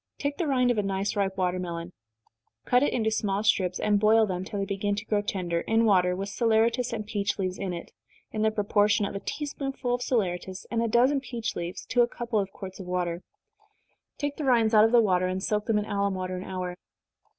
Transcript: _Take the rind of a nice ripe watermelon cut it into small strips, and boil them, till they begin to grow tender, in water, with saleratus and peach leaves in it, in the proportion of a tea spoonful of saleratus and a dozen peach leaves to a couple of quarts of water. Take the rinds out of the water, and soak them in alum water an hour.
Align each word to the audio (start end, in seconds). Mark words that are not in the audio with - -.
_Take 0.17 0.37
the 0.37 0.47
rind 0.47 0.71
of 0.71 0.79
a 0.79 0.81
nice 0.81 1.15
ripe 1.15 1.37
watermelon 1.37 1.93
cut 2.65 2.81
it 2.81 2.91
into 2.91 3.11
small 3.11 3.43
strips, 3.43 3.79
and 3.79 3.99
boil 3.99 4.25
them, 4.25 4.43
till 4.43 4.57
they 4.57 4.65
begin 4.65 4.95
to 4.95 5.05
grow 5.05 5.21
tender, 5.21 5.61
in 5.61 5.85
water, 5.85 6.15
with 6.15 6.29
saleratus 6.29 6.91
and 6.91 7.05
peach 7.05 7.37
leaves 7.37 7.59
in 7.59 7.71
it, 7.71 7.91
in 8.31 8.41
the 8.41 8.49
proportion 8.49 9.05
of 9.05 9.13
a 9.13 9.19
tea 9.19 9.45
spoonful 9.45 9.93
of 9.93 10.01
saleratus 10.01 10.65
and 10.71 10.81
a 10.81 10.87
dozen 10.87 11.19
peach 11.19 11.55
leaves 11.55 11.85
to 11.85 12.01
a 12.01 12.07
couple 12.07 12.39
of 12.39 12.49
quarts 12.51 12.79
of 12.79 12.87
water. 12.87 13.21
Take 14.17 14.37
the 14.37 14.43
rinds 14.45 14.73
out 14.73 14.85
of 14.85 14.91
the 14.91 15.01
water, 15.01 15.27
and 15.27 15.43
soak 15.43 15.67
them 15.67 15.77
in 15.77 15.85
alum 15.85 16.15
water 16.15 16.35
an 16.35 16.45
hour. 16.45 16.77